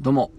[0.00, 0.30] どうも。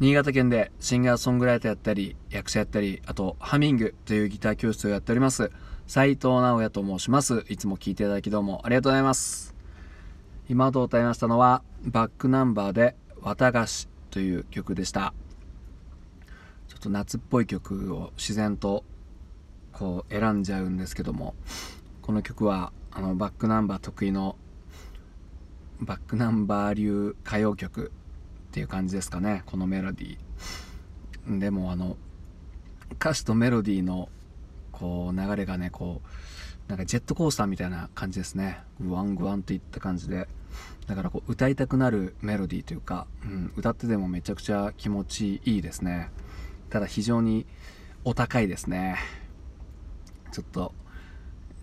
[0.00, 5.50] 新潟県でシンガーソングライターやったり役者やったりあとハミングというギター教室をやっております
[5.86, 7.44] 斉藤直也と申します。
[7.48, 9.54] いつも聴いていただきどうもありがとうございます。
[10.48, 15.12] 今と歌いましたのはバックナンバーで「綿菓子」という曲でした。
[16.68, 18.84] ちょっと夏っぽい曲を自然と
[19.72, 21.34] こう選んじゃうんですけども。
[22.08, 24.36] この曲はあのバックナンバー得意の
[25.78, 27.92] バックナンバー流歌謡曲
[28.48, 29.42] っていう感じですかね。
[29.44, 31.38] このメロディー。
[31.38, 31.98] でもあの
[32.92, 34.08] 歌詞とメロディーの
[34.72, 38.60] こう流れがねこうなんかジェットコースターみたいな感じですね。
[38.80, 40.28] グワングワンといった感じで。
[40.86, 46.08] だからこう歌いたくなるメロディーというか、うん、歌っててもめちゃくちゃ気持ちいいですね。
[46.70, 47.44] ただ非常に
[48.04, 48.96] お高いですね。
[50.32, 50.72] ちょっと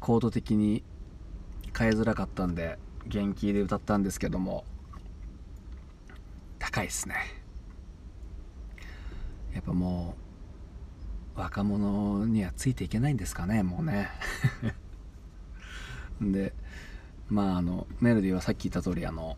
[0.00, 0.82] コード的に
[1.76, 4.64] 変えづらかったんで元気で歌ったんですけども
[6.58, 7.14] 高いですね。
[9.54, 10.14] やっぱも
[11.36, 14.08] う若者にはついていけないんですかねもうね。
[16.20, 16.52] で
[17.28, 19.36] まああのメロディーはさっき言った通りあの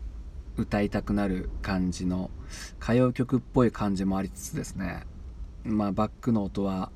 [0.57, 2.29] 歌いたくなる感じの
[2.81, 5.05] 歌謡曲っぽい感じもありつつですね。
[5.63, 6.91] まあバックの音は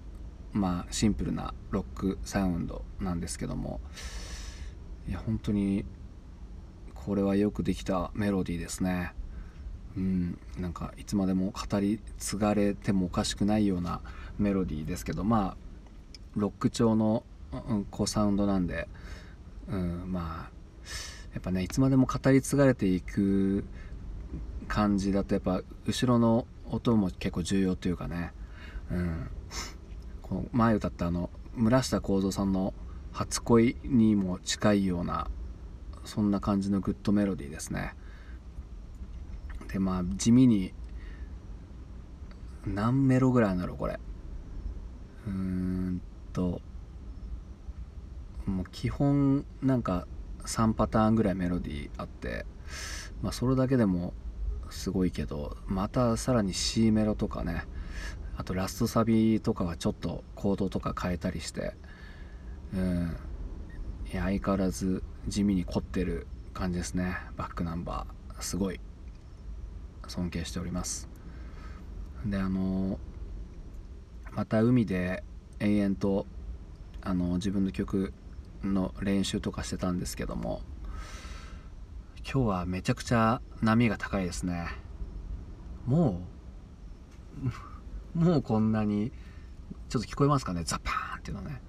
[0.55, 3.81] まあシンプルなロックサウンドなんですけども
[5.07, 5.83] いや本当に
[6.93, 9.13] これはよくできたメロディーですね。
[9.97, 14.01] うんなんかいつまでも語り継がれてもおかしくないような
[14.37, 15.57] メロディーですけどまあ
[16.35, 17.23] ロック調の、
[17.69, 18.87] うん、こうサウンドなんで、
[19.69, 20.55] うん、まあ
[21.33, 23.63] やっぱねいつまでも語り継がれていく
[24.67, 28.31] 感じだとやっぱ後ろの音も結構重要というかね、
[28.91, 29.29] うん、
[30.27, 32.73] この前歌ったあの村下幸三さんの
[33.13, 35.29] 「初恋」にも近いような
[36.03, 37.93] そんな感じのグッドメロディーですね。
[39.71, 40.73] でまあ地味に
[42.65, 43.99] 何メロぐらいなのこれ。
[45.27, 46.01] うーん
[46.33, 46.59] と
[48.47, 50.07] もう基本なんか
[50.45, 52.47] 3パターンぐらいメロディーあって
[53.21, 54.15] まあそれだけでも
[54.71, 57.65] すごいけどまたさらに C メロとかね
[58.37, 61.73] あとラストサビとかはちょっとコードとか変えたりして
[62.73, 63.17] うん。
[64.11, 67.17] いや相変わらず地味に凝ってる感じですね。
[67.37, 68.41] バックナンバー。
[68.41, 68.79] すごい。
[70.07, 71.09] 尊敬しております。
[72.25, 72.99] であの
[74.31, 75.23] また海で
[75.59, 76.27] 延々と
[77.01, 78.13] あの自分の曲
[78.63, 80.61] の練習とかしてたんですけども
[82.29, 84.67] 今日はめちゃくちゃ波が高いですね。
[85.85, 86.21] も
[87.45, 87.49] う
[88.15, 89.11] もうこんなに
[89.89, 90.63] ちょっと聞こえますかね？
[90.63, 91.61] ザパーンっていうのね。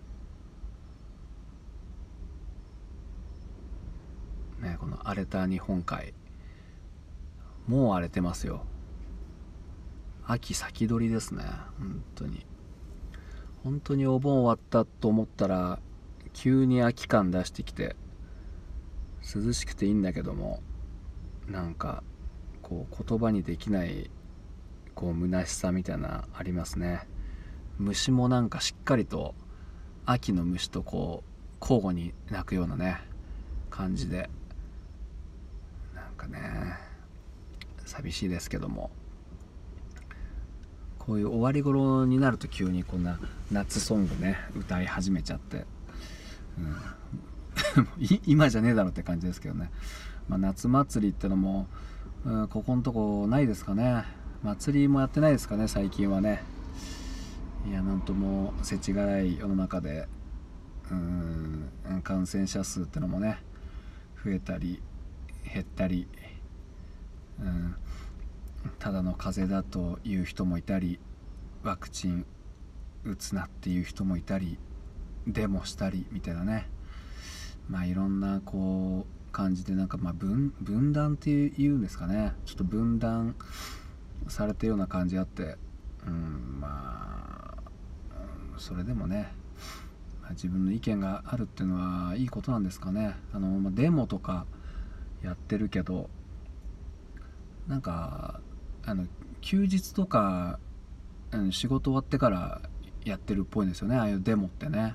[4.60, 6.14] ねこの荒れた日本海。
[7.66, 8.64] もう荒れてますよ。
[10.24, 11.44] 秋先取りですね。
[11.78, 12.46] 本当に。
[13.64, 15.80] 本当にお盆終わったと思ったら
[16.32, 17.96] 急に秋感出してきて
[19.22, 20.62] 涼しくていいんだけども
[21.48, 22.04] なんか
[22.62, 24.08] こう言葉にできない
[24.96, 27.06] こう虚しさみたいなありますね。
[27.78, 29.34] 虫もなんかしっかりと
[30.06, 32.98] 秋の虫とこう交互に鳴くようなね
[33.70, 34.30] 感じで。
[35.94, 36.40] なんかね
[37.84, 38.90] 寂しいですけども。
[40.98, 43.20] こういう終わり頃になると急にこんな
[43.52, 45.64] 夏ソングね歌い始めちゃって。
[46.58, 47.86] うん、
[48.26, 49.70] 今じゃねえだろって感じですけどね、
[50.28, 51.68] まあ、夏祭りってのも、
[52.24, 54.04] うん、ここのとこないですかね。
[54.46, 56.40] 祭りもやってないですかね最近はね。
[57.68, 60.06] いやなんとも世知辛い世の中で
[60.88, 61.68] うん
[62.04, 63.38] 感染者数ってのもね
[64.24, 64.80] 増えたり
[65.52, 66.06] 減ったり、
[67.40, 67.74] うん、
[68.78, 71.00] ただの風邪だという人もいたり
[71.64, 72.24] ワクチン
[73.04, 74.58] 打つなっていう人もいたり
[75.26, 76.68] デモしたりみたいなね。
[77.68, 82.32] まあいろんなこう感じでなんかまあ分分断っていうんですかね。
[82.44, 83.34] ちょっと分断
[84.28, 85.56] されたような感じあって
[86.06, 89.32] うんまあそれでもね
[90.30, 93.14] 自分の意見があるっていうのはいいことなんですかね。
[93.32, 94.46] あの、まあ、デモとか
[95.22, 96.10] やってるけど
[97.68, 98.40] なんか
[98.84, 99.06] あの
[99.40, 100.58] 休日とか、
[101.32, 102.60] うん、仕事終わってから
[103.04, 103.96] やってるっぽいんですよね。
[103.96, 104.94] ああいうデモってね。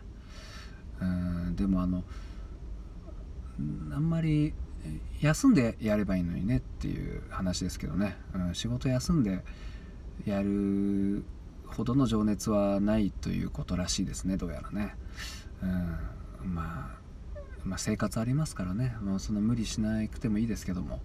[1.02, 2.04] うんでもあの
[3.94, 4.54] あんまり
[5.22, 9.44] 休んでやればいいのにねっていう話ですけどね、うん、仕事休んで
[10.26, 11.24] やる
[11.68, 14.96] ほどの情熱はないということらしいですねどうやらね、
[15.64, 16.98] うん、ま
[17.36, 21.00] あ、まあ、生活ありますからね、まあ、そんな無理しなくてもいいですけども、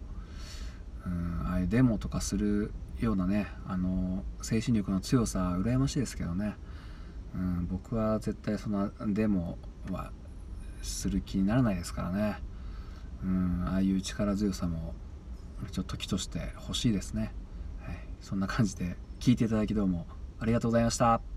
[1.05, 6.57] うん、ああいうデモとかするようなねあの精神力の強さ羨ましいですけどね、
[7.35, 9.59] うん、僕は絶対そのデモ
[9.91, 10.11] は
[10.83, 12.39] する気にならないですからね、
[13.67, 14.95] ああいう力強さも
[15.73, 17.33] ちょっと時として欲しいですね、
[17.85, 20.07] はい、そんな感じで聞いていただきどうも
[20.39, 21.36] ありがとうございました。